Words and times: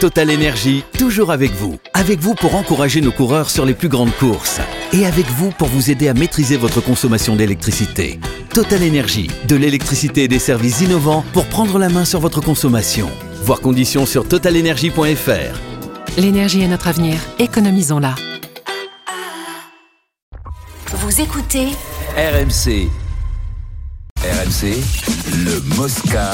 Total 0.00 0.30
Énergie, 0.30 0.84
toujours 0.98 1.32
avec 1.32 1.52
vous. 1.52 1.78
Avec 1.94 2.18
vous 2.18 2.34
pour 2.34 2.54
encourager 2.54 3.00
nos 3.00 3.12
coureurs 3.12 3.48
sur 3.48 3.64
les 3.64 3.72
plus 3.72 3.88
grandes 3.88 4.12
courses. 4.12 4.60
Et 4.92 5.06
avec 5.06 5.24
vous 5.24 5.50
pour 5.52 5.68
vous 5.68 5.90
aider 5.90 6.08
à 6.08 6.12
maîtriser 6.12 6.58
votre 6.58 6.82
consommation 6.82 7.34
d'électricité. 7.34 8.20
Total 8.52 8.82
Énergie, 8.82 9.30
de 9.48 9.56
l'électricité 9.56 10.24
et 10.24 10.28
des 10.28 10.38
services 10.38 10.82
innovants 10.82 11.24
pour 11.32 11.46
prendre 11.46 11.78
la 11.78 11.88
main 11.88 12.04
sur 12.04 12.20
votre 12.20 12.42
consommation. 12.42 13.08
Voir 13.42 13.60
conditions 13.60 14.04
sur 14.04 14.28
totalenergie.fr. 14.28 16.18
L'énergie 16.18 16.60
est 16.60 16.68
notre 16.68 16.88
avenir, 16.88 17.18
économisons-la. 17.38 18.16
Vous 20.92 21.20
écoutez 21.22 21.68
RMC. 22.18 23.05
RMC, 24.26 24.74
le 25.44 25.60
Mosca. 25.76 26.32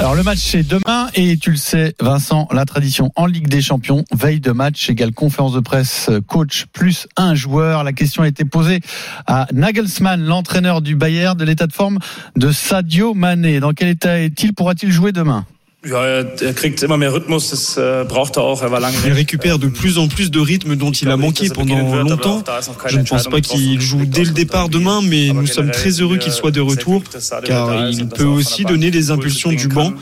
Alors 0.00 0.16
le 0.16 0.24
match 0.24 0.38
c'est 0.38 0.66
demain 0.66 1.08
et 1.14 1.36
tu 1.36 1.52
le 1.52 1.56
sais 1.56 1.94
Vincent, 2.00 2.48
la 2.50 2.64
tradition 2.64 3.12
en 3.14 3.26
Ligue 3.26 3.46
des 3.46 3.62
Champions, 3.62 4.04
veille 4.12 4.40
de 4.40 4.50
match 4.50 4.90
égale 4.90 5.12
conférence 5.12 5.52
de 5.52 5.60
presse, 5.60 6.10
coach 6.26 6.66
plus 6.72 7.06
un 7.16 7.36
joueur. 7.36 7.84
La 7.84 7.92
question 7.92 8.24
a 8.24 8.28
été 8.28 8.44
posée 8.44 8.80
à 9.28 9.46
Nagelsmann, 9.52 10.24
l'entraîneur 10.24 10.82
du 10.82 10.96
Bayern, 10.96 11.38
de 11.38 11.44
l'état 11.44 11.68
de 11.68 11.72
forme 11.72 12.00
de 12.34 12.50
Sadio 12.50 13.14
Mané. 13.14 13.60
Dans 13.60 13.72
quel 13.72 13.88
état 13.88 14.18
est-il? 14.18 14.52
Pourra-t-il 14.52 14.90
jouer 14.90 15.12
demain? 15.12 15.46
Ja, 15.86 16.04
er, 16.04 16.42
er 16.42 16.54
kriegt 16.54 16.82
immer 16.82 16.96
mehr 16.96 17.12
Rhythmus, 17.12 17.50
das 17.50 17.76
äh, 17.76 18.04
braucht 18.08 18.36
er 18.36 18.42
auch. 18.42 18.62
Er 18.62 18.72
war 18.72 18.80
lange 18.80 18.96
Il 19.06 19.12
récupère 19.12 19.60
de 19.60 19.68
plus 19.68 19.96
en 19.96 20.08
plus 20.08 20.28
de 20.28 20.40
rythme 20.40 20.74
dont 20.74 20.90
il 20.90 21.08
a 21.08 21.16
manqué 21.16 21.50
pendant 21.50 21.94
longtemps. 22.02 22.42
Je 22.86 22.98
ne 22.98 23.04
pense 23.04 23.28
pas 23.28 23.40
qu'il 23.40 23.80
joue 23.80 24.04
dès 24.04 24.24
le 24.24 24.32
départ 24.32 24.68
demain, 24.68 25.02
mais 25.04 25.28
nous 25.32 25.46
sommes 25.46 25.70
très 25.70 25.90
heureux 26.00 26.16
qu'il 26.16 26.32
soit 26.32 26.50
de 26.50 26.60
retour, 26.60 27.04
car 27.44 27.90
il 27.90 28.08
peut 28.08 28.24
aussi 28.24 28.64
donner 28.64 28.90
des 28.90 29.12
impulsions 29.12 29.52
du 29.52 29.68
banc. 29.68 29.92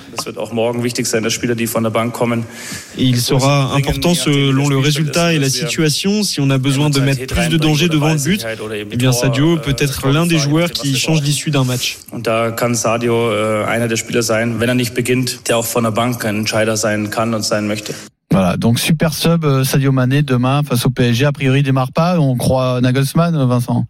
Et 2.96 3.04
il 3.04 3.20
sera 3.20 3.74
important 3.74 4.14
selon 4.14 4.70
le 4.70 4.78
résultat 4.78 5.34
et 5.34 5.38
la 5.38 5.50
situation. 5.50 6.22
Si 6.22 6.40
on 6.40 6.48
a 6.48 6.56
besoin 6.56 6.88
de 6.88 7.00
mettre 7.00 7.26
plus 7.26 7.48
de 7.50 7.58
danger 7.58 7.90
devant 7.90 8.14
le 8.14 8.18
but, 8.18 8.46
eh 8.72 8.96
bien 8.96 9.12
Sadio 9.12 9.58
peut 9.58 9.76
être 9.78 10.08
l'un 10.08 10.24
des 10.24 10.38
joueurs 10.38 10.70
qui 10.70 10.96
change 10.96 11.20
l'issue 11.20 11.50
d'un 11.50 11.64
match. 11.64 11.98
Und 12.12 12.26
da 12.26 12.50
kann 12.50 12.74
Sadio 12.74 13.30
äh, 13.30 13.64
einer 13.64 13.88
der 13.88 13.96
Spieler 13.96 14.22
sein, 14.22 14.58
wenn 14.58 14.70
er 14.70 14.74
nicht 14.74 14.94
beginnt, 14.94 15.48
der 15.48 15.58
auch 15.58 15.65
von 15.66 15.84
der 15.84 15.90
Bank 15.92 16.24
ein 16.24 16.36
Entscheider 16.38 16.76
sein 16.76 17.10
kann 17.10 17.34
und 17.34 17.42
sein 17.44 17.66
möchte. 17.66 17.94
Voilà, 18.32 18.56
donc 18.56 18.78
super 18.78 19.10
sub 19.10 19.44
euh, 19.44 19.62
Sadio 19.64 19.92
Mané 19.92 20.22
demain 20.22 20.62
face 20.64 20.84
au 20.84 20.90
PSG. 20.90 21.24
A 21.26 21.32
priori, 21.32 21.60
il 21.60 21.62
démarre 21.62 21.92
pas. 21.92 22.18
On 22.18 22.36
croit 22.36 22.80
Nagelsmann, 22.80 23.34
Vincent. 23.48 23.86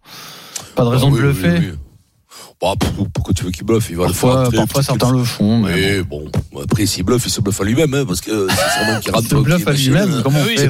Pas 0.75 0.83
de 0.83 0.89
raison 0.89 1.07
Ah 1.07 1.11
de 1.11 1.15
oui, 1.15 1.21
bluffer. 1.21 1.57
oui, 1.59 1.69
oui. 1.71 1.77
Bah, 2.59 2.73
pourquoi 3.13 3.35
tu 3.35 3.43
veux 3.43 3.51
qu'il 3.51 3.65
bluffe 3.65 3.91
Il 3.91 3.97
va 3.97 4.07
le 4.07 4.13
faire 4.13 4.33
Parfois, 4.33 4.51
parfois 4.51 4.81
certains 4.81 5.11
le 5.11 5.23
font. 5.23 5.59
Mais 5.59 6.01
bon, 6.01 6.25
après 6.63 6.87
s'il 6.87 7.03
bluffe, 7.03 7.23
il 7.27 7.29
se 7.29 7.39
bluffe 7.39 7.61
à 7.61 7.63
lui-même, 7.63 7.93
hein, 7.93 8.03
parce 8.07 8.19
que 8.19 8.47
c'est 8.49 9.01
qu'il 9.01 9.11
bon. 9.11 9.17
rentre. 9.17 9.25
Il 9.25 9.29
se 9.29 9.35
bluffe 9.43 9.67
à 9.67 9.71
lui-même. 9.73 10.21
Comment 10.23 10.39
on 10.39 10.43
fait 10.43 10.67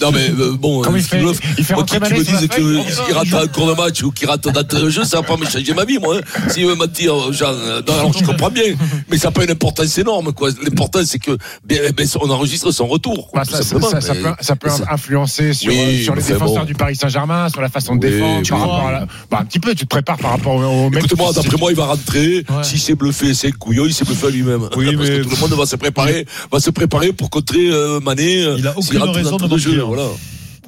Non 0.00 0.12
mais 0.12 0.30
euh, 0.30 0.52
bon, 0.56 0.82
Comment 0.82 0.96
il 0.96 1.02
bluffe, 1.02 1.40
moi, 1.72 1.82
qui, 1.82 1.98
me 1.98 2.04
sur 2.06 2.16
la 2.16 2.22
dise 2.22 2.48
feuille 2.48 2.48
que- 2.84 3.06
qu'il 3.06 3.14
rate 3.14 3.34
un 3.34 3.46
cours 3.48 3.66
de 3.66 3.72
match 3.74 4.04
ou 4.04 4.12
qu'il 4.12 4.28
rate 4.28 4.44
d'entrée 4.44 4.80
de 4.82 4.88
jeu, 4.88 5.02
ça 5.02 5.16
va 5.20 5.22
pas 5.24 5.36
me 5.36 5.44
changer 5.46 5.74
ma 5.74 5.84
vie, 5.84 5.98
moi. 5.98 6.18
S'il 6.48 6.64
veut 6.64 6.76
mentir, 6.76 7.12
euh, 7.12 7.82
alors 7.88 8.12
je 8.16 8.24
comprends 8.24 8.50
bien, 8.50 8.74
mais 9.10 9.18
ça 9.18 9.28
n'a 9.28 9.32
pas 9.32 9.42
une 9.42 9.50
importance 9.50 9.98
énorme, 9.98 10.32
quoi. 10.32 10.50
L'important, 10.62 11.00
c'est 11.04 11.18
que 11.18 11.36
bien, 11.64 11.80
ben, 11.96 12.06
on 12.20 12.30
enregistre 12.30 12.70
son 12.70 12.86
retour. 12.86 13.30
Bah, 13.34 13.42
ça, 13.44 14.54
peut, 14.54 14.68
influencer 14.88 15.52
sur, 15.54 15.72
euh, 15.72 15.74
les 16.14 16.22
défenseurs 16.22 16.66
du 16.66 16.74
Paris 16.74 16.94
Saint-Germain, 16.94 17.48
sur 17.48 17.60
la 17.62 17.68
façon 17.68 17.96
de 17.96 18.06
défendre, 18.06 18.48
par 18.48 18.60
rapport 18.60 18.88
à 18.88 19.06
bah, 19.28 19.38
un 19.40 19.44
petit 19.44 19.58
peu, 19.58 19.74
tu 19.74 19.86
te 19.86 19.88
prépares 19.90 20.18
par 20.18 20.30
rapport 20.30 20.54
au 20.54 20.88
mec. 20.88 21.15
Qui- 21.16 21.34
d'après 21.34 21.56
moi, 21.58 21.70
il 21.72 21.76
va 21.76 21.86
rentrer. 21.86 22.44
Ouais. 22.48 22.62
S'il 22.64 22.78
s'est 22.80 22.94
bluffé, 22.94 23.34
c'est 23.34 23.52
couillon, 23.52 23.86
il 23.86 23.94
s'est 23.94 24.04
bluffé 24.04 24.26
à 24.26 24.30
lui-même. 24.30 24.68
Oui, 24.76 24.94
Parce 24.96 25.08
mais- 25.08 25.18
que 25.18 25.22
tout 25.24 25.30
le 25.30 25.36
monde 25.40 25.52
va 25.54 25.66
se 25.66 25.76
préparer, 25.76 26.26
va 26.52 26.60
se 26.60 26.70
préparer 26.70 27.12
pour 27.12 27.30
contrer 27.30 27.68
euh, 27.70 28.00
Mané. 28.00 28.42
euh, 28.44 28.56
Il 28.58 28.66
a 28.66 28.76
aucune 28.76 29.02
raison 29.02 29.36
de 29.36 29.58
jeu, 29.58 29.80
voilà. 29.82 30.06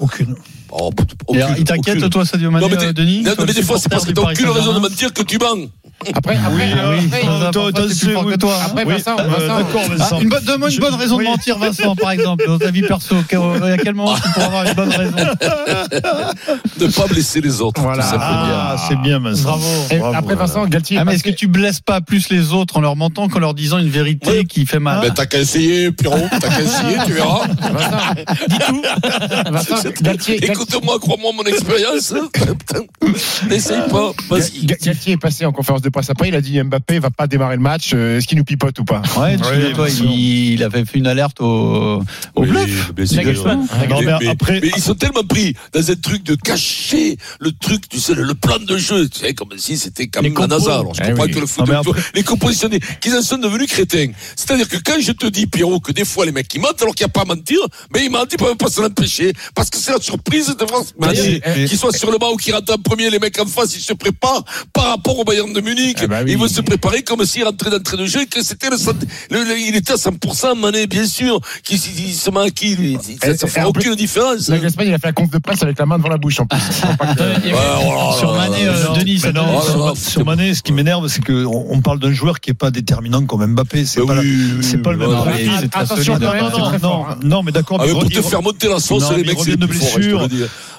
Aucune. 0.01 0.35
Oh, 0.71 0.91
Et 1.35 1.43
aucune, 1.43 1.55
il 1.59 1.65
t'inquiète, 1.65 2.11
toi, 2.11 2.25
Sadio 2.25 2.51
Mané, 2.51 2.69
Non, 2.69 2.77
mais, 2.77 2.85
euh, 2.85 2.93
Denis 2.93 3.23
non, 3.23 3.33
mais 3.47 3.53
des 3.53 3.63
fois, 3.63 3.79
c'est 3.79 3.89
parce 3.89 4.05
que 4.05 4.13
t'as 4.13 4.23
aucune 4.31 4.49
raison 4.51 4.75
de 4.75 4.79
mentir 4.81 5.13
que 5.13 5.23
tu 5.23 5.39
mens. 5.39 5.69
Après, 6.15 6.37
après, 6.37 6.51
Oui, 6.55 6.63
euh, 6.77 6.97
oui. 6.97 7.07
après, 7.07 7.23
hein. 7.27 7.51
Vincent, 8.87 9.17
euh, 9.19 9.65
Vincent, 9.97 10.21
une 10.21 10.29
bonne- 10.29 10.45
Donne-moi 10.45 10.71
une 10.71 10.79
bonne 10.79 10.95
raison 10.95 11.17
de 11.17 11.23
oui. 11.23 11.27
mentir, 11.29 11.59
Vincent, 11.59 11.97
par 11.97 12.13
exemple, 12.13 12.45
dans 12.47 12.59
ta 12.59 12.71
vie 12.71 12.83
perso. 12.83 13.17
À 13.17 13.77
quel 13.83 13.95
moment 13.95 14.15
tu 14.15 14.23
pourras 14.33 14.47
avoir 14.47 14.65
une 14.67 14.75
bonne 14.75 14.89
raison? 14.91 15.17
Ne 16.81 16.87
pas 16.87 17.07
blesser 17.07 17.41
les 17.41 17.61
autres. 17.61 17.81
Voilà. 17.81 18.05
tout. 18.05 18.17
Ah, 18.21 18.77
c'est 18.89 18.97
bien, 19.01 19.19
Vincent. 19.19 19.43
Bravo. 19.43 19.65
Et 19.91 19.99
Bravo, 19.99 20.17
après, 20.17 20.35
Vincent, 20.37 20.67
Galtier. 20.67 20.99
Ah, 20.99 21.05
mais 21.05 21.15
est-ce 21.17 21.25
que 21.25 21.31
tu 21.31 21.49
blesses 21.49 21.81
pas 21.81 22.01
plus 22.01 22.29
les 22.31 22.53
autres 22.53 22.77
en 22.77 22.81
leur 22.81 22.95
mentant 22.95 23.29
qu'en 23.29 23.41
leur 23.41 23.55
disant 23.55 23.79
une 23.79 23.89
vérité 23.89 24.31
Oui. 24.41 24.47
qui 24.47 24.65
fait 24.67 24.79
mal? 24.79 25.01
Ben, 25.01 25.13
t'as 25.13 25.27
qu'à 25.27 25.39
essayer, 25.41 25.91
Pierrot, 25.91 26.29
t'as 26.31 26.49
qu'à 26.49 26.61
essayer, 26.61 26.97
tu 27.05 27.13
verras. 27.13 27.47
Vincent, 27.73 29.51
Vincent, 29.75 29.89
Galtier, 30.01 30.45
Écoute-moi, 30.45 30.99
crois-moi 31.01 31.33
mon 31.35 31.43
expérience. 31.45 32.15
Putain, 32.33 32.81
N'essaye 33.49 33.81
pas, 33.91 34.13
vas-y. 34.31 34.67
Galtier 34.67 35.13
est 35.15 35.17
passé 35.17 35.45
en 35.47 35.53
conférence 35.53 35.83
de 35.83 35.88
presse 35.91 36.11
après, 36.11 36.29
il 36.29 36.35
a 36.35 36.41
dit 36.41 36.61
Mbappé 36.63 36.99
va 36.99 37.11
pas 37.11 37.27
démarrer 37.27 37.57
le 37.57 37.63
match, 37.63 37.91
euh, 37.95 38.19
est-ce 38.19 38.27
qu'il 38.27 38.39
nous 38.39 38.45
pipote 38.45 38.79
ou 38.79 38.85
pas 38.85 39.03
Ouais, 39.17 39.37
tu 39.37 39.43
Oui, 39.45 39.73
toi, 39.75 39.89
il, 39.89 40.53
il 40.55 40.63
avait 40.63 40.85
fait 40.85 40.99
une 40.99 41.07
alerte 41.07 41.41
au, 41.41 41.99
au 42.35 42.43
Oui, 42.43 42.49
bluff. 42.49 42.93
bien 42.95 43.07
sûr. 43.07 43.17
Nagelsmann. 43.17 43.59
Non, 43.89 44.01
mais 44.01 44.07
mais, 44.21 44.29
après- 44.29 44.61
mais 44.61 44.71
ils 44.77 44.83
sont 44.83 44.95
tellement 44.95 45.23
pris 45.25 45.55
dans 45.73 45.91
un 45.91 45.95
truc 45.95 46.23
de 46.25 46.35
cacher 46.35 47.17
le 47.41 47.53
truc, 47.53 47.89
tu 47.89 47.99
sais, 48.01 48.15
le, 48.15 48.23
le 48.23 48.35
plan 48.35 48.59
de 48.59 48.77
jeu, 48.79 49.09
tu 49.09 49.21
sais, 49.21 49.35
comme 49.35 49.49
si 49.57 49.77
c'était 49.79 50.07
comme 50.09 50.25
la. 50.27 50.47
NASA. 50.47 50.75
Alors, 50.81 50.95
je 50.95 51.03
Eh 51.05 51.09
comprends 51.09 51.25
oui. 51.25 51.31
que 51.33 51.39
le 51.41 51.47
foot, 51.47 51.67
Non, 51.67 51.75
mais 51.75 51.81
tu 51.83 51.91
vois, 51.93 52.03
les 52.15 52.23
compositionnés, 52.23 52.81
qu'ils 53.01 53.15
en 53.15 53.23
sont 53.23 53.39
devenus 53.39 53.69
crétins. 53.69 54.09
C'est-à-dire 54.37 54.69
que 54.69 54.77
quand 54.79 55.01
je 55.01 55.13
te 55.13 55.27
dis, 55.27 55.47
Pierrot, 55.47 55.81
que 55.81 55.93
des 55.93 56.05
fois 56.05 56.25
les 56.27 56.33
mecs 56.33 56.49
qui 56.49 56.59
mentent 56.59 56.81
alors 56.83 56.95
qu'il 56.95 57.05
n'y 57.05 57.11
a 57.11 57.13
pas 57.13 57.23
à 57.23 57.25
mentir, 57.25 57.59
mais 57.95 58.05
ils 58.05 58.11
mentent, 58.11 58.33
ils 58.33 58.39
peuvent 58.39 58.57
pas 58.57 58.69
s'en 58.71 58.85
empêcher. 58.85 59.33
Parce 59.55 59.71
que 59.71 59.79
c'est 59.79 59.93
la 59.93 60.01
surprise 60.01 60.49
de 60.49 60.67
eh, 61.47 61.65
Qu'ils 61.67 61.79
soient 61.79 61.93
sur 61.93 62.11
le 62.11 62.19
banc 62.19 62.33
ou 62.33 62.37
qu'ils 62.37 62.55
rentrent 62.55 62.73
en 62.75 62.79
premier, 62.79 63.11
les 63.11 63.19
mecs 63.19 63.39
en 63.39 63.47
face, 63.47 63.77
ils 63.77 63.81
se 63.83 63.93
préparent 63.93 64.45
par 64.73 64.89
rapport 64.91 65.19
au 65.19 65.25
Bayern 65.25 65.53
de 65.53 65.61
Munich. 65.61 65.78
Eh 66.03 66.07
ben 66.07 66.25
oui. 66.25 66.33
Ils 66.33 66.39
vont 66.39 66.49
se 66.49 66.61
préparer 66.61 67.03
comme 67.03 67.25
s'ils 67.25 67.45
rentraient 67.45 67.71
d'entrée 67.71 67.97
de 67.97 68.07
jeu 68.07 68.23
et 68.23 68.27
que 68.27 68.43
c'était 68.43 68.71
le, 68.71 68.77
cent- 68.77 68.93
le- 69.31 69.45
le- 69.45 69.59
il 69.59 69.75
était 69.77 69.93
à 69.93 69.97
100%, 69.97 70.59
Mané, 70.59 70.87
bien 70.87 71.07
sûr. 71.07 71.41
Qui, 71.63 71.77
il, 71.77 72.09
il 72.09 72.15
se 72.15 72.31
met 72.31 72.41
à 72.41 72.51
qui, 72.51 72.75
lui? 72.77 72.97
Ça, 73.23 73.37
ça 73.37 73.47
Eh, 73.47 73.51
fait 73.51 73.65
aucune 73.65 73.95
différence. 73.95 74.51
hein. 74.51 74.59
Il 74.61 74.67
a 74.95 74.99
fait 74.99 75.07
la 75.07 75.13
conf 75.13 75.31
de 75.31 75.39
presse 75.39 75.63
avec 75.63 75.79
la 75.79 75.87
main 75.87 75.99
devant 75.99 76.09
la 76.09 76.17
bouche 76.19 76.41
en 76.41 76.47
plus. 76.47 76.59
Oh 77.91 78.13
Sur 78.19 78.35
Mané, 78.35 78.67
euh. 78.67 78.95
Denis, 78.99 79.19
sur, 79.97 80.25
Mané, 80.25 80.55
ce 80.55 80.63
qui 80.63 80.73
m'énerve, 80.73 81.09
c'est 81.09 81.25
qu'on 81.25 81.67
on 81.71 81.81
parle 81.81 81.99
d'un 82.01 82.13
joueur 82.13 82.41
qui 82.41 82.51
est 82.51 82.55
pas 82.55 82.71
déterminant 82.71 83.25
comme 83.25 83.45
Mbappé. 83.47 83.85
C'est 83.85 84.01
Mais 84.01 84.07
pas, 84.07 84.93
le 84.93 84.97
même 84.99 85.11
Attention, 85.73 86.19
Non, 86.19 87.07
hein. 87.09 87.17
non, 87.23 87.43
mais 87.43 87.53
d'accord. 87.53 87.79
Ah, 87.83 87.87
pour 87.91 88.05
il 88.05 88.11
te 88.11 88.19
re- 88.21 88.29
faire 88.29 88.43
monter 88.43 88.69
la 88.69 88.81
sauce, 88.81 89.03
Non, 89.11 89.17
les 89.17 89.25
mecs, 89.25 89.39
il 89.39 89.45
c'est 89.45 89.57
de 89.57 89.67
blessure. 89.67 90.29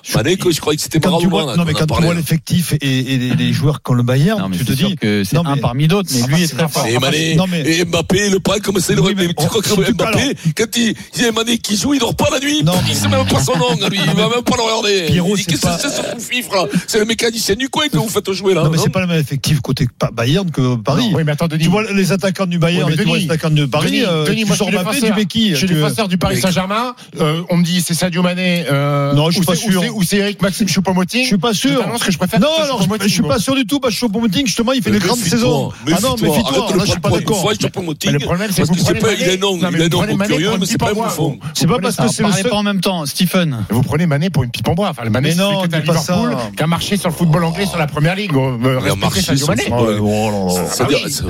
Le. 0.08 0.18
Mané, 0.18 0.38
que 0.38 0.52
je 0.52 0.60
croyais 0.60 0.78
que 0.78 0.84
c'était 0.84 1.00
pas 1.00 1.10
vois, 1.10 1.20
Roumain, 1.20 1.56
non, 1.56 1.66
mais 1.66 1.74
quand 1.74 1.86
tu 1.86 2.02
vois 2.04 2.14
l'effectif 2.14 2.74
et, 2.82 3.18
les, 3.38 3.54
joueurs 3.54 3.82
qu'ont 3.82 3.94
le 3.94 4.04
Bayern, 4.04 4.52
tu 4.52 4.64
te 4.66 4.74
c'est 4.74 4.86
dis 4.86 4.96
que 4.96 5.24
c'est 5.24 5.38
un 5.38 5.58
parmi 5.58 5.88
d'autres, 5.88 6.10
mais 6.14 6.22
lui 6.34 6.44
est 6.44 6.48
c'est 6.48 6.54
très 6.56 6.64
pas 6.64 6.70
fort. 6.70 6.86
Et 6.88 7.86
Mbappé, 7.86 8.30
le 8.30 8.40
prend 8.40 8.58
comme 8.60 8.80
ça, 8.80 8.94
il 8.94 9.00
Oui, 9.00 9.06
aurait 9.06 9.16
mais 9.16 9.28
tu 9.28 9.34
crois 9.34 9.62
que 9.62 9.92
Mbappé, 9.92 10.36
quand 10.56 10.78
il, 10.78 10.96
il 11.16 11.22
y 11.22 11.26
a 11.26 11.32
Mané 11.32 11.58
qui 11.58 11.76
joue, 11.78 11.94
il 11.94 12.00
dort 12.00 12.16
pas 12.16 12.30
la 12.32 12.40
nuit. 12.40 12.64
Non, 12.64 12.74
il 12.88 12.96
sait 12.96 13.08
même 13.08 13.26
pas 13.26 13.42
son 13.42 13.58
nom, 13.58 13.70
lui. 13.90 14.00
Il 14.04 14.14
va 14.14 14.30
même 14.30 14.44
pas 14.44 14.56
le 14.58 14.64
regarder. 14.64 15.06
Pierrot, 15.08 15.36
il 15.36 15.38
dit, 15.38 15.44
c'est 15.44 15.52
qu'est-ce 15.52 15.62
pas- 15.62 15.76
que 15.78 15.82
c'est 15.90 16.20
ce 16.20 16.32
fifre, 16.32 16.54
là? 16.56 16.66
C'est 16.88 17.00
le 17.00 17.06
mécanicien 17.06 17.56
du 17.56 17.70
coin 17.70 17.88
que 17.88 17.98
vous 17.98 18.10
faites 18.10 18.32
jouer, 18.32 18.54
là. 18.54 18.64
non, 18.64 18.70
mais 18.70 18.78
c'est 18.78 18.90
pas 18.90 19.02
le 19.02 19.08
même 19.08 19.20
effectif 19.20 19.62
côté 19.62 19.88
Bayern 20.14 20.50
que 20.52 20.76
Paris. 20.76 21.12
Oui, 21.14 21.24
mais 21.26 21.32
attends, 21.34 21.48
Denis. 21.48 21.64
Tu 21.64 21.70
vois 21.70 21.84
les 21.92 22.12
attaquants 22.12 22.46
du 22.46 22.60
Bayern 22.60 22.92
tu 22.96 23.04
vois 23.04 23.18
les 23.18 23.26
attaquants 23.26 23.50
de 23.50 23.66
Paris, 23.66 23.88
Denis, 23.88 24.04
euh, 24.06 24.26
moi, 24.26 24.36
je 24.50 24.54
sors 24.56 24.68
suis 24.68 24.76
Mbappé, 24.76 24.92
défenseur. 24.96 25.10
tu 25.16 25.20
mets 25.20 25.26
qui 25.26 25.50
Je 25.52 25.56
suis 25.56 25.68
Tu- 25.68 25.74
défenseur 25.74 26.08
du 26.08 26.18
Paris 26.18 26.40
Saint-Germain. 26.40 26.96
Euh, 27.20 27.42
on 27.50 27.58
me 27.58 27.64
dit 27.64 27.82
c'est 27.82 27.94
Sadio 27.94 28.22
Mané. 28.22 28.66
Euh, 28.70 29.14
Non, 29.14 29.30
je 29.30 29.38
suis 29.38 29.46
pas 29.46 29.56
c'est- 29.56 29.70
sûr. 29.72 29.82
Ou 29.94 30.04
c'est 30.04 30.18
Eric 30.18 30.42
Maxime 30.42 30.68
Choupo-Moting. 30.68 31.22
Je 31.24 31.28
suis 31.28 31.38
pas 31.38 31.54
sûr. 31.54 31.84
Je 32.00 32.06
que 32.06 32.12
je 32.12 32.18
préfère 32.18 32.40
Non, 32.40 32.48
alors 32.62 32.82
je, 33.02 33.08
suis 33.08 33.22
pas 33.22 33.40
sûr 33.40 33.56
du 33.56 33.66
tout. 33.66 33.80
Parce 33.80 33.94
que 33.94 34.00
Choupo-Moting, 34.00 34.46
justement, 34.46 34.72
il 34.74 34.82
fait 34.82 34.92
des 34.92 35.00
grandes 35.00 35.20
saisons. 35.20 35.72
Ah 35.88 35.98
non, 36.02 36.16
de 36.16 36.26
Là, 36.26 36.84
je 36.86 36.92
suis 36.92 37.00
pas 37.00 37.10
d'accord. 37.10 37.50
Mais 38.06 38.12
le 38.12 38.20
problème, 38.20 38.52
c'est 38.52 38.64
que 38.64 38.68
vous 38.68 38.84
prenez 38.84 39.16
il 39.20 39.28
est 39.30 39.38
non, 39.38 39.58
il 39.58 39.68
mais 39.72 39.86
est 39.86 39.94
vous 39.94 40.06
non 40.06 40.18
curieux, 40.18 40.46
pour 40.48 40.56
une 40.56 40.60
mais 40.62 40.66
c'est 40.66 40.72
pipe 40.74 40.80
pas 40.80 40.88
en 40.88 40.90
un 40.90 40.94
bois. 40.94 41.08
bouffon. 41.08 41.40
C'est 41.54 41.68
pas 41.68 41.80
parce 41.80 41.96
que 41.98 42.08
c'est 42.08 42.24
le 42.24 42.50
pas 42.50 42.56
en 42.56 42.64
même 42.64 42.82
temps, 42.82 43.06
Stephen. 43.06 43.66
Vous 43.70 43.82
prenez 43.82 44.06
Mané 44.06 44.30
pour 44.30 44.44
une 44.44 44.52
pipe 44.52 44.68
en 44.68 44.74
bois. 44.74 44.90
Enfin, 44.90 45.04
le 45.04 45.10
Mané, 45.10 45.30
Mais 45.30 45.36
c'est 45.36 45.42
à 45.76 45.80
Liverpool, 45.80 46.32
ça. 46.32 46.52
qui 46.56 46.64
a 46.64 46.68
marché 46.68 46.98
sur 46.98 47.10
le 47.10 47.16
football 47.16 47.44
anglais, 47.44 47.66
sur 47.66 47.78
la 47.78 47.88
première 47.88 48.16
ligue. 48.16 48.32
Il 48.34 48.90
a 48.90 48.96
marché 48.96 49.22
Sadio 49.22 49.46
sur 49.46 49.54
le 49.54 49.98
football. 49.98 50.52
C'est- 51.10 51.24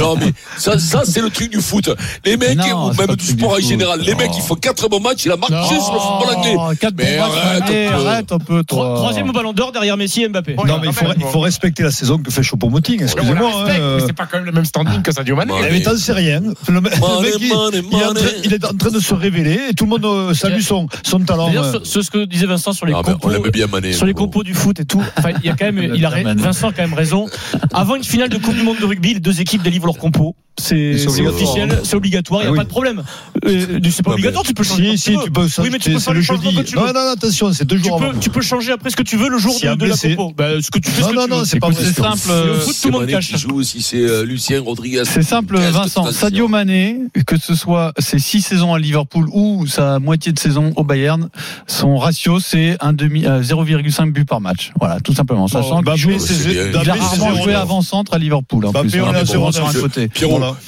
non, 0.00 0.16
mais 0.16 0.32
ça, 0.58 0.78
ça 0.78 1.02
c'est 1.04 1.20
le 1.20 1.30
truc 1.30 1.50
du 1.50 1.60
foot. 1.60 1.90
Les 2.24 2.36
mecs, 2.36 2.58
ou 2.58 2.92
même 2.92 3.16
du 3.16 3.24
sport 3.26 3.52
en 3.52 3.58
général, 3.60 4.00
les 4.00 4.14
mecs, 4.14 4.36
ils 4.36 4.42
font 4.42 4.54
quatre 4.54 4.88
bons 4.88 5.00
matchs, 5.00 5.24
il 5.26 5.32
a 5.32 5.36
marché 5.36 5.74
sur 5.80 5.92
le 5.94 6.00
football 6.00 6.36
anglais. 6.36 6.56
Oh, 6.58 6.70
quatre 6.80 6.94
Mais 6.96 7.18
bons 7.18 7.28
matchs, 7.28 7.68
arrête 7.86 8.32
un 8.32 8.38
peu, 8.38 8.62
toi. 8.64 8.94
Troisième 8.96 9.28
au 9.28 9.32
ballon 9.32 9.52
d'or 9.52 9.72
derrière 9.72 9.96
Messi 9.96 10.22
et 10.22 10.28
Mbappé. 10.28 10.54
Non, 10.56 10.78
mais 10.80 10.88
il 10.88 10.92
faut, 10.92 11.06
il 11.38 11.44
respecter 11.44 11.82
la 11.82 11.90
saison 11.90 12.18
que 12.18 12.30
fait 12.30 12.42
Choupo-Moting. 12.42 13.02
Excusez-moi. 13.02 13.50
hein, 13.54 13.64
mais 13.66 13.80
euh, 13.80 14.00
c'est 14.06 14.12
pas 14.12 14.26
quand 14.26 14.38
même 14.38 14.46
le 14.46 14.52
même 14.52 14.64
standing 14.64 15.02
que 15.02 15.12
Sadio 15.12 15.36
Mané. 15.36 15.52
Mais 15.70 15.82
t'en 15.82 15.96
sais 15.96 16.12
rien. 16.12 16.40
Le, 16.68 16.80
mec, 16.80 16.92
il, 16.96 17.00
Mané, 17.00 17.28
il 17.38 17.50
est 17.50 17.52
en 17.54 18.08
Mané. 18.08 18.20
train, 18.20 18.30
il 18.44 18.54
est 18.54 18.64
en 18.64 18.74
train 18.74 18.90
de 18.90 19.00
se 19.00 19.14
révéler 19.14 19.58
et 19.70 19.74
tout 19.74 19.84
le 19.84 19.90
monde 19.90 20.04
euh, 20.04 20.34
salue 20.34 20.60
son, 20.60 20.88
son 21.04 21.20
talent. 21.20 21.46
D'ailleurs, 21.48 21.76
euh. 21.76 21.80
ce, 21.82 22.02
ce 22.02 22.10
que 22.10 22.24
disait 22.24 22.46
Vincent 22.46 22.72
sur 22.72 22.86
les 22.86 22.92
Ah, 22.94 23.02
ben, 23.04 23.12
compos, 23.14 23.28
on 23.28 23.30
l'aime 23.30 23.50
bien, 23.50 23.66
Mané. 23.66 23.92
sur 23.92 24.06
les 24.06 24.12
bon. 24.14 24.24
compos 24.24 24.42
du 24.42 24.54
foot 24.54 24.78
et 24.80 24.84
tout. 24.84 25.02
Enfin, 25.16 25.30
il 25.42 25.46
y 25.46 25.50
a 25.50 25.56
quand 25.56 25.70
même, 25.70 25.78
il 25.94 26.04
a, 26.06 26.10
Mané. 26.22 26.40
Vincent 26.42 26.68
a 26.68 26.72
quand 26.72 26.82
même 26.82 26.94
raison. 26.94 27.26
Avant 27.72 27.96
une 27.96 28.04
finale 28.04 28.28
de 28.28 28.38
Coupe 28.38 28.54
du 28.54 28.62
Monde 28.62 28.78
de 28.80 28.84
rugby, 28.86 29.14
les 29.14 29.20
deux 29.20 29.40
équipes 29.40 29.62
délivrent 29.62 29.86
leurs 29.86 29.98
compos. 29.98 30.34
C'est 30.56 30.96
C'est 30.96 30.98
c'est 30.98 31.08
obligatoire. 31.08 31.34
officiel, 31.34 31.80
c'est 31.82 31.96
obligatoire, 31.96 32.40
il 32.42 32.44
Ah 32.44 32.46
n'y 32.46 32.48
a 32.48 32.52
oui. 32.52 32.58
pas 32.58 32.64
de 32.64 32.68
problème. 32.68 33.02
Euh, 33.44 33.80
c'est 33.90 34.02
pas 34.04 34.12
obligatoire, 34.12 34.44
tu 34.44 34.54
peux 34.54 34.62
changer. 34.62 34.96
Si, 34.96 35.12
quand 35.14 35.20
si, 35.20 35.24
tu 35.26 35.30
peux. 35.32 35.48
ça, 35.48 35.62
Oui, 35.62 35.68
mais 35.72 35.78
tu 35.78 35.90
peux 35.90 35.98
faire 35.98 36.14
le 36.14 36.20
jeudi. 36.20 36.54
que 36.54 36.60
tu 36.62 36.76
veux. 36.76 36.86
Non, 36.86 36.92
non, 36.92 37.12
attention, 37.12 37.52
c'est 37.52 37.64
deux 37.64 37.76
Tu 37.78 37.84
jours 37.88 37.98
peux, 37.98 38.06
avant. 38.06 38.18
tu 38.20 38.30
peux 38.30 38.40
changer 38.40 38.72
après 38.72 38.90
ce 38.90 38.96
que 38.96 39.02
tu 39.02 39.16
veux 39.16 39.28
le 39.28 39.38
jour 39.38 39.54
a 39.64 39.74
de, 39.74 39.80
de 39.80 39.86
la 39.86 39.96
compo. 39.96 40.32
Bah, 40.36 40.50
ce 40.62 40.70
que 40.70 40.78
tu 40.78 40.90
fais, 40.90 41.02
ce 41.02 41.06
Non, 41.08 41.10
que 41.10 41.16
non, 41.16 41.24
tu 41.24 41.30
non, 41.30 41.38
veux. 41.40 41.44
c'est 41.44 41.58
pas 41.58 41.72
simple. 41.72 42.28
Le 42.28 42.32
euh, 42.34 42.60
foot, 42.60 42.76
tout 42.82 42.88
le 42.88 42.98
monde 42.98 43.06
cache. 43.08 43.46
aussi, 43.52 43.82
c'est 43.82 43.96
euh, 43.98 44.24
Lucien 44.24 44.60
Rodriguez. 44.62 45.02
C'est 45.04 45.22
simple, 45.22 45.58
Vincent. 45.58 46.10
Sadio 46.12 46.46
Mané, 46.48 47.00
que 47.26 47.36
ce 47.38 47.54
soit 47.56 47.92
ses 47.98 48.18
six 48.20 48.40
saisons 48.40 48.72
à 48.74 48.78
Liverpool 48.78 49.26
ou 49.32 49.66
sa 49.66 49.98
moitié 49.98 50.32
de 50.32 50.38
saison 50.38 50.72
au 50.76 50.84
Bayern, 50.84 51.28
son 51.66 51.96
ratio 51.96 52.38
c'est 52.38 52.76
un 52.80 52.92
demi, 52.92 53.26
euh, 53.26 53.42
0,5 53.42 54.12
but 54.12 54.24
par 54.26 54.40
match. 54.40 54.72
Voilà, 54.78 55.00
tout 55.00 55.14
simplement. 55.14 55.48
Sachant 55.48 55.82
qu'il 55.82 56.10
il 56.12 56.88
a 56.90 56.94
rarement 56.94 57.34
joué 57.42 57.54
avant-centre 57.54 58.14
à 58.14 58.18
Liverpool. 58.18 58.66
En 58.66 58.70
Mbappé, 58.70 58.88
plus, 58.88 59.00
on 59.00 59.04
Voilà, 59.04 59.18
est 59.18 59.22
à 59.22 59.24
pour 59.24 59.32
zéro 59.32 59.52
sur 59.52 59.66
un 59.68 59.72
côté. 59.72 60.08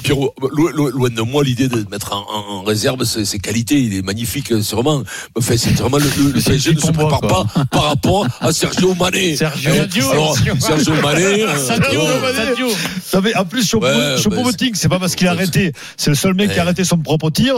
Pierrot, 0.03 0.33
Voilà. 0.37 0.53
Pierrot, 0.55 0.71
loin, 0.71 0.71
loin- 0.71 0.91
loin 0.91 1.09
de 1.09 1.21
moi 1.21 1.43
l'idée 1.43 1.67
de 1.67 1.85
mettre 1.89 2.13
en, 2.13 2.63
réserve 2.63 3.03
ses, 3.03 3.25
ses 3.25 3.39
qualités. 3.39 3.79
Il 3.79 3.93
est 3.95 4.01
magnifique, 4.01 4.47
c'est 4.61 4.75
vraiment. 4.75 5.03
Enfin, 5.37 5.55
c'est 5.57 5.71
vraiment 5.77 5.97
le, 5.97 6.05
le, 6.17 6.31
le 6.33 6.39
C'est 6.39 6.51
PSG 6.51 6.75
ne 6.75 6.79
se 6.79 6.91
prépare 6.91 7.21
pas 7.21 7.45
par 7.71 7.83
rapport 7.83 8.25
à 8.41 8.51
Sergio 8.51 8.93
Mané. 8.95 9.35
Sergio. 9.37 9.71
Eh, 9.73 10.01
alors, 10.11 10.37
Sergio 10.59 10.93
Mané. 11.01 11.23
euh. 11.43 11.47
Non, 13.13 13.21
mais 13.23 13.35
en 13.35 13.45
plus, 13.45 13.63
sur 13.63 13.81
Ouais, 13.81 14.15
bah, 14.29 14.41
Moting, 14.43 14.71
c'est 14.75 14.89
pas 14.89 14.99
parce 14.99 15.15
qu'il 15.15 15.27
a 15.27 15.31
arrêté. 15.31 15.71
C'est 15.97 16.09
le 16.09 16.15
seul 16.15 16.33
mec 16.33 16.51
qui 16.53 16.59
a 16.59 16.63
arrêté 16.63 16.83
son 16.83 16.97
propre 16.97 17.29
tir 17.29 17.55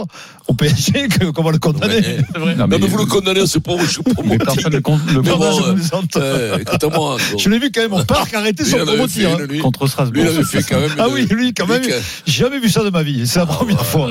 au 0.48 0.54
PSG 0.54 1.08
qu'on 1.34 1.44
va 1.44 1.52
le 1.52 1.60
condamner. 1.60 1.96
ouais. 1.96 2.56
Non, 2.56 2.68
mais, 2.68 2.78
vous 2.78 2.98
le 2.98 3.06
condamnez, 3.06 3.46
c'est 3.48 3.60
pas 3.60 3.74
personne 4.38 4.74
ne 4.74 4.80
compte 4.80 5.02
le 5.14 5.22
je 5.24 6.20
euh, 6.20 6.58
euh, 6.58 6.58
l'ai 7.50 7.60
vu 7.60 7.72
quand 7.74 7.82
même 7.82 7.94
au 7.94 8.04
parc 8.04 8.34
arrêter 8.34 8.64
son 8.66 8.78
propre 8.86 9.08
tir. 9.08 9.30
hein. 9.32 9.60
contre 9.62 9.88
Strasbourg. 9.88 10.24
Quand 10.70 10.80
même. 10.80 10.92
Ah 10.98 11.08
oui, 11.10 11.28
lui, 11.30 11.54
quand 11.54 11.68
même. 11.68 11.82
Jamais 12.26 12.60
vu 12.60 12.70
ça 12.70 12.84
de 12.84 12.90
ma 12.90 13.04
vie. 13.04 13.26
C'est 13.28 13.40
la 13.40 13.46
première 13.46 13.86
fois. 13.86 14.10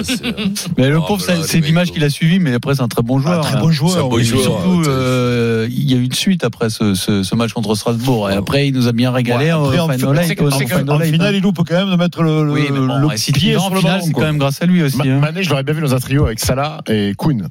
Mais 0.76 0.88
le 0.88 0.98
Oh, 0.98 1.02
pauvre, 1.06 1.22
c'est- 1.24 1.60
l'image 1.60 1.92
qu'il 1.92 2.02
a 2.04 2.10
suivi, 2.10 2.38
mais 2.38 2.54
après 2.54 2.74
c'est 2.74 2.82
un 2.82 2.88
très 2.88 3.02
bon 3.02 3.18
joueur. 3.18 3.38
Un 3.40 3.42
très 3.42 3.56
hein. 3.56 3.60
bon 3.60 3.70
joueur. 3.70 3.92
Surtout, 3.92 4.80
ouais, 4.80 4.84
euh, 4.88 5.68
il 5.70 5.90
y 5.90 5.94
a 5.94 5.96
eu 5.96 6.02
une 6.04 6.12
suite 6.12 6.44
après 6.44 6.70
ce, 6.70 6.94
ce, 6.94 7.22
ce 7.22 7.34
match 7.34 7.52
contre 7.52 7.74
Strasbourg. 7.74 8.30
Et 8.30 8.34
après, 8.34 8.68
il 8.68 8.74
nous 8.74 8.88
a 8.88 8.92
bien 8.92 9.10
régalé 9.10 9.46
Ouais, 9.46 9.78
en 9.78 9.88
finale, 9.88 11.34
il 11.34 11.42
loupe 11.42 11.58
quand 11.66 11.74
même 11.74 11.90
de 11.90 11.96
mettre 11.96 12.22
le, 12.22 12.54
pied 13.32 13.52
sur 13.58 13.74
le 13.74 13.80
ballon. 13.82 14.00
c'est 14.04 14.12
quand 14.12 14.20
même 14.22 14.38
grâce 14.38 14.62
à 14.62 14.66
lui 14.66 14.82
aussi. 14.82 14.98
hein. 15.02 15.18
Mané, 15.20 15.42
je 15.42 15.50
l'aurais 15.50 15.62
bien 15.62 15.74
vu 15.74 15.80
dans 15.80 15.94
un 15.94 15.98
trio 16.00 16.26
avec 16.26 16.38
Salah 16.40 16.80
et 16.88 17.12
Kuhn. 17.16 17.48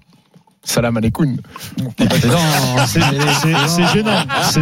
Salah, 0.67 0.91
Mané, 0.91 1.11
Kuhn. 1.11 1.37
C'est 1.97 2.99
gênant. 3.93 4.25
C'est. 4.51 4.59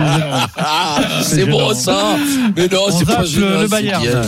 Ah, 0.55 0.99
bon 1.49 1.73
ça. 1.73 2.15
Mais 2.55 2.67
non, 2.67 2.81
On 2.87 2.91
c'est 2.91 3.05
pas 3.05 3.25
gênant, 3.25 3.61
le 3.61 3.61
c'est 3.61 3.67
Bayern. 3.69 4.21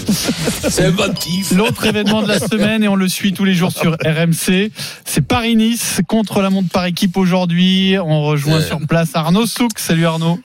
C'est 0.70 0.86
inventif. 0.86 1.52
L'autre 1.52 1.86
événement 1.86 2.24
de 2.24 2.30
la 2.30 2.40
semaine, 2.40 2.84
et 2.84 2.88
on 2.88 2.96
le 2.96 3.08
suit 3.08 3.32
tous 3.32 3.46
les 3.46 3.54
jours 3.54 3.72
sur 3.72 3.92
RMC, 3.92 4.72
c'est 5.06 5.22
Paris-Nice 5.22 6.02
contre 6.08 6.42
la 6.42 6.50
montre 6.50 6.70
par 6.70 6.86
équipe 6.86 7.16
aujourd'hui. 7.16 7.96
On 8.04 8.24
rejoint 8.24 8.60
sur 8.62 8.80
place 8.80 9.10
Arnaud 9.14 9.46
Souk. 9.46 9.78
Salut 9.78 10.08
Arnaud. 10.08 10.40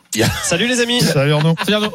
Salut 0.44 0.68
les 0.68 0.80
amis. 0.80 1.00
Salut 1.00 1.32
Arnaud. 1.32 1.54
C'est 1.64 1.72
Arnaud. 1.72 1.94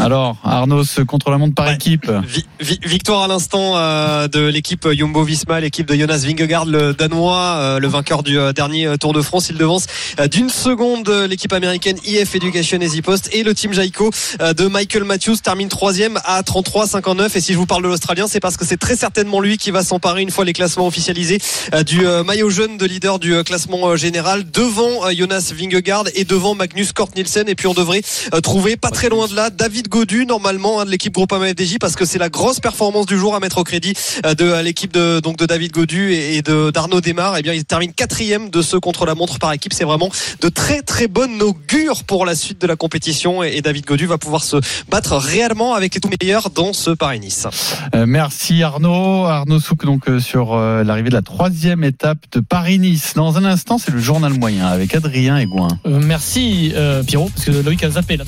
Alors, 0.00 0.36
Arnaud, 0.44 0.84
ce 0.84 1.00
contre 1.02 1.30
la 1.30 1.38
montre 1.38 1.54
par 1.56 1.66
Ouais. 1.66 1.74
équipe. 1.74 2.08
Vi- 2.24 2.46
vi- 2.60 2.78
victoire 2.84 3.22
à 3.24 3.28
l'instant 3.28 3.72
euh, 3.76 4.28
de 4.28 4.38
l'équipe 4.46 4.88
Jumbo 4.92 5.24
Visma, 5.24 5.58
l'équipe 5.58 5.86
de 5.88 5.94
Jonas 5.96 6.18
Vingegaard, 6.24 6.66
le 6.66 6.94
danois, 6.94 7.56
euh, 7.56 7.78
le 7.80 7.88
vainqueur 7.88 8.22
du 8.22 8.38
euh, 8.38 8.52
dernier 8.52 8.86
euh, 8.86 8.96
Tour 8.96 9.12
de 9.12 9.20
France. 9.22 9.48
Il 9.50 9.56
devance 9.56 9.86
euh, 10.20 10.28
d'une 10.28 10.50
seconde 10.50 11.08
l'équipe 11.28 11.52
américaine 11.52 11.96
IF 12.06 12.32
Education 12.36 12.78
Easy 12.80 13.02
Post 13.02 13.28
et 13.32 13.42
le 13.42 13.54
team 13.54 13.72
Jaico 13.72 14.10
de 14.40 14.66
Michael 14.68 15.02
Matthews 15.02 15.36
termine 15.42 15.68
troisième 15.68 16.18
à 16.24 16.42
33,59. 16.42 17.36
Et 17.36 17.40
si 17.40 17.52
je 17.52 17.58
vous 17.58 17.66
parle 17.66 17.82
de 17.82 17.88
l'Australien, 17.88 18.26
c'est 18.28 18.40
parce 18.40 18.56
que 18.56 18.64
c'est 18.64 18.76
très 18.76 18.94
certainement 18.96 19.40
lui 19.40 19.58
qui 19.58 19.72
va 19.72 19.82
s'emparer 19.82 20.22
une 20.22 20.30
fois 20.30 20.44
les 20.44 20.52
classements 20.52 20.86
officialisés 20.86 21.40
du 21.86 22.02
maillot 22.24 22.50
jaune 22.50 22.76
de 22.78 22.86
leader 22.86 23.18
du 23.18 23.42
classement 23.42 23.96
général 23.96 24.48
devant 24.50 25.10
Jonas 25.10 25.52
Vingegaard 25.52 26.04
et 26.14 26.24
devant 26.24 26.54
Magnus 26.54 26.92
Kort 26.92 27.08
Nielsen. 27.16 27.48
Et 27.48 27.54
puis 27.56 27.66
on 27.66 27.74
devrait 27.74 28.02
trouver 28.44 28.76
pas 28.76 28.90
très 28.90 29.08
loin 29.08 29.26
de 29.26 29.34
là 29.34 29.50
David 29.50 29.87
Godu 29.88 30.26
normalement 30.26 30.80
hein, 30.80 30.84
de 30.84 30.90
l'équipe 30.90 31.12
Groupama 31.12 31.48
FDJ 31.48 31.78
parce 31.80 31.96
que 31.96 32.04
c'est 32.04 32.18
la 32.18 32.28
grosse 32.28 32.60
performance 32.60 33.06
du 33.06 33.18
jour 33.18 33.34
à 33.34 33.40
mettre 33.40 33.58
au 33.58 33.64
crédit 33.64 33.94
euh, 34.24 34.34
de 34.34 34.62
l'équipe 34.62 34.92
de 34.92 35.20
donc 35.20 35.36
de 35.36 35.46
David 35.46 35.72
Godu 35.72 36.12
et, 36.12 36.42
de 36.42 36.70
d'Arnaud 36.70 37.00
Desmar. 37.00 37.36
Et 37.36 37.42
bien 37.42 37.52
il 37.52 37.64
termine 37.64 37.92
quatrième 37.92 38.50
de 38.50 38.62
ce 38.62 38.76
contre 38.76 39.06
la 39.06 39.14
montre 39.14 39.38
par 39.38 39.52
équipe. 39.52 39.72
C'est 39.72 39.84
vraiment 39.84 40.10
de 40.40 40.48
très 40.48 40.82
très 40.82 41.08
bonne 41.08 41.42
augure 41.42 42.04
pour 42.04 42.26
la 42.26 42.34
suite 42.34 42.60
de 42.60 42.66
la 42.66 42.76
compétition 42.76 43.42
et, 43.42 43.56
et 43.56 43.62
David 43.62 43.86
Godu 43.86 44.06
va 44.06 44.18
pouvoir 44.18 44.44
se 44.44 44.56
battre 44.88 45.16
réellement 45.16 45.74
avec 45.74 45.94
les 45.94 46.00
tout 46.00 46.10
meilleurs 46.20 46.50
dans 46.50 46.72
ce 46.72 46.90
Paris-Nice. 46.90 47.46
Euh, 47.94 48.04
merci 48.06 48.62
Arnaud. 48.62 49.26
Arnaud 49.26 49.60
Souk 49.60 49.84
donc 49.84 50.08
euh, 50.08 50.20
sur 50.20 50.54
euh, 50.54 50.84
l'arrivée 50.84 51.08
de 51.08 51.14
la 51.14 51.22
troisième 51.22 51.84
étape 51.84 52.18
de 52.32 52.40
Paris-Nice. 52.40 53.14
Dans 53.14 53.36
un 53.38 53.44
instant, 53.44 53.78
c'est 53.78 53.90
le 53.90 53.98
journal 53.98 54.32
moyen 54.32 54.66
avec 54.66 54.94
Adrien 54.94 55.38
Aigouin. 55.38 55.68
Euh, 55.86 56.00
merci 56.02 56.72
euh, 56.74 57.02
Pierrot, 57.02 57.30
parce 57.34 57.46
que 57.46 57.50
Loïc 57.50 57.82
a 57.84 57.90
zappé 57.90 58.16
là. 58.16 58.24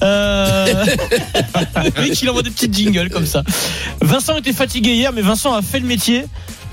Loïc 1.96 2.22
il 2.22 2.30
envoie 2.30 2.42
des 2.42 2.50
petites 2.50 2.74
jingles 2.74 3.10
comme 3.10 3.26
ça. 3.26 3.42
Vincent 4.00 4.36
était 4.36 4.52
fatigué 4.52 4.94
hier, 4.94 5.12
mais 5.12 5.22
Vincent 5.22 5.54
a 5.54 5.62
fait 5.62 5.80
le 5.80 5.86
métier. 5.86 6.24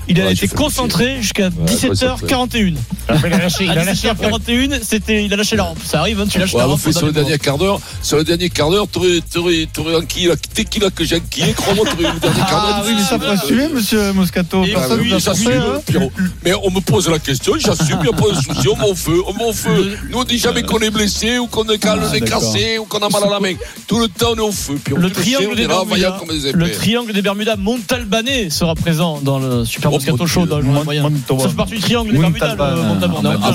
Il 0.08 0.20
a 0.20 0.24
Ouais, 0.26 0.32
été 0.32 0.48
concentré 0.48 1.20
jusqu'à 1.20 1.50
concentré. 1.50 2.26
17h41. 2.26 2.74
Après, 3.08 3.28
il 3.28 3.34
a 3.34 3.38
lâché, 3.38 3.64
il 3.64 3.70
À 3.70 3.80
a 3.80 3.84
lâché 3.84 4.08
après. 4.08 4.28
17h41, 4.30 4.80
c'était, 4.82 5.24
il 5.24 5.32
a 5.32 5.36
lâché 5.36 5.56
la 5.56 5.64
rampe. 5.64 5.78
Ça 5.84 6.00
arrive, 6.00 6.20
hein, 6.20 6.26
tu 6.28 6.38
lâches 6.38 6.52
Ouais, 6.54 6.60
la 6.60 6.66
rampe. 6.66 6.80
sur 6.90 7.06
le 7.06 7.12
dernier 7.12 7.38
quart 7.38 7.58
d'heure. 7.58 7.80
Sur 8.02 8.16
le 8.18 8.24
dernier 8.24 8.50
quart 8.50 8.70
d'heure, 8.70 8.86
t'aurais, 8.88 9.20
t'aurais, 9.32 9.66
t'aurais 9.72 9.94
enquillé, 9.96 10.28
là. 10.28 10.34
Dès 10.54 10.64
qu'il 10.64 10.84
a 10.84 10.90
que 10.90 11.04
j'ai 11.04 11.16
enquillé, 11.16 11.52
crois-moi, 11.52 11.86
t'aurais 11.86 12.10
eu 12.10 12.12
le 12.14 12.20
dernier 12.20 12.40
quart 12.40 12.66
d'heure. 12.66 12.76
Ah 12.78 12.82
oui, 12.86 12.92
mais 12.96 13.02
ça 13.04 13.18
peut 13.18 13.28
assumer, 13.28 13.68
monsieur 13.68 14.12
Moscato. 14.12 14.64
J'assume, 14.64 15.20
forcé, 15.20 15.54
hein 15.54 15.80
Pierrot. 15.86 16.12
Mais 16.44 16.52
on 16.62 16.70
me 16.70 16.80
pose 16.80 17.08
la 17.08 17.18
question, 17.18 17.54
j'assume, 17.58 17.98
il 18.02 18.08
n'y 18.10 18.14
a 18.14 18.16
pas 18.16 18.28
de 18.30 18.34
souci, 18.34 18.68
on 18.68 18.76
m'en 18.76 18.94
feu, 18.94 19.22
on 19.26 19.32
m'en 19.34 19.52
feu. 19.52 19.96
Nous, 20.10 20.18
on 20.18 20.24
dit 20.24 20.38
jamais 20.38 20.62
qu'on 20.62 20.78
est 20.80 20.90
blessé, 20.90 21.38
ou 21.38 21.46
qu'on 21.46 21.64
est 21.68 21.84
Ah, 21.86 21.96
cassé, 22.20 22.78
ou 22.78 22.84
qu'on 22.86 22.98
a 22.98 23.08
mal 23.08 23.22
à 23.24 23.30
la 23.30 23.40
main. 23.40 23.54
Tout 23.86 23.98
le 24.00 24.08
temps, 24.08 24.32
on 24.32 24.36
est 24.36 24.40
au 24.40 24.52
feu. 24.52 24.74
Le 24.96 25.10
triangle 25.10 25.52
on 25.52 27.12
des 27.12 27.22
Bermudas, 27.22 27.56
Montalbanais 27.56 28.50
sera 28.50 28.74
présent 28.74 29.20
dans 29.22 29.38
le 29.38 29.64
Super 29.64 29.91
Moscato 29.92 30.26
Show 30.26 30.46
dans 30.46 30.58
le 30.58 30.64
moyen. 30.64 31.02
Ça 31.28 31.48
fait 31.48 31.54
partie 31.56 31.74
du 31.74 31.80
triangle 31.80 32.12
des 32.12 32.18
Bermudas, 32.18 32.54
Montalban. 32.56 32.82
Montalban. 32.84 33.40
Ah. 33.42 33.50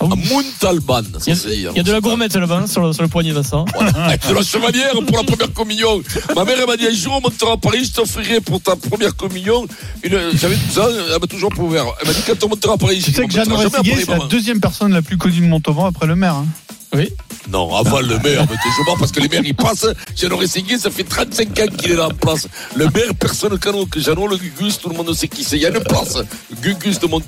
Ah 0.00 0.04
oui. 0.08 0.12
À 0.12 0.32
Montalban. 0.32 1.02
Il 1.26 1.28
y 1.30 1.32
a, 1.32 1.36
c'est- 1.36 1.56
il 1.56 1.60
y 1.62 1.80
a 1.80 1.82
de 1.82 1.92
la 1.92 2.00
gourmette 2.00 2.34
là-bas 2.34 2.60
hein, 2.64 2.66
sur, 2.66 2.82
le, 2.86 3.08
poignet, 3.08 3.32
Vincent. 3.32 3.64
de 4.28 4.34
la 4.34 4.42
chevalière 4.42 4.92
pour 5.06 5.16
la 5.16 5.24
première 5.24 5.52
communion. 5.52 6.02
Ma 6.34 6.44
mère, 6.44 6.56
elle 6.60 6.66
m'a 6.66 6.76
dit 6.76 6.86
un 6.86 6.92
jour, 6.94 7.14
on 7.16 7.20
montera 7.20 7.52
à 7.52 7.56
Paris, 7.56 7.84
je 7.84 7.92
t'offrirai 7.92 8.40
pour 8.40 8.60
ta 8.60 8.76
première 8.76 9.14
communion. 9.16 9.66
Une, 10.02 10.18
j'avais 10.34 10.56
tout 10.56 10.70
ça, 10.72 10.88
elle 11.12 11.20
m'a 11.20 11.26
toujours 11.26 11.50
pas 11.54 11.62
ouvert. 11.62 11.84
Elle 12.00 12.08
m'a 12.08 12.12
dit, 12.14 12.22
quand 12.26 12.44
on 12.44 12.48
montera 12.48 12.74
à 12.74 12.76
Paris, 12.76 13.00
Tu 13.02 13.12
sais 13.12 13.26
que 13.26 13.32
Jeanne 13.32 13.44
c'est 13.46 14.08
la 14.08 14.18
deuxième 14.28 14.60
personne 14.60 14.92
la 14.92 15.02
plus 15.02 15.16
connue 15.16 15.40
de 15.40 15.46
Montauban 15.46 15.86
après 15.86 16.06
le 16.06 16.16
maire. 16.16 16.34
hein. 16.36 16.46
Non, 17.50 17.74
avant 17.74 18.00
le 18.00 18.18
maire, 18.18 18.44
mais 18.50 18.84
mort 18.84 18.96
parce 18.98 19.12
que 19.12 19.20
les 19.20 19.28
maires, 19.28 19.42
ils 19.44 19.54
passent. 19.54 19.86
Jeannot 20.16 20.36
Rességuier, 20.38 20.78
ça 20.78 20.90
fait 20.90 21.04
35 21.04 21.48
ans 21.60 21.66
qu'il 21.76 21.92
est 21.92 21.96
là 21.96 22.08
en 22.08 22.14
place. 22.14 22.48
Le 22.74 22.86
maire, 22.86 23.14
personne 23.18 23.52
ne 23.52 23.56
connaît 23.56 23.84
que 23.86 24.00
Jeannot, 24.00 24.26
le 24.26 24.36
Gugus, 24.36 24.78
tout 24.78 24.88
le 24.88 24.96
monde 24.96 25.12
sait 25.14 25.28
qui 25.28 25.44
c'est. 25.44 25.56
Il 25.56 25.62
y 25.62 25.66
a 25.66 25.70
une 25.70 25.82
place. 25.82 26.18
Gugus 26.62 26.98
de 26.98 27.06
Montauban. 27.06 27.26